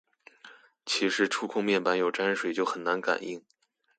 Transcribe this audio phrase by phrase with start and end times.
[0.83, 3.43] 其實觸控面板有沾水就很難感應